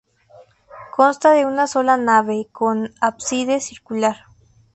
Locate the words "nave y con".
1.95-2.91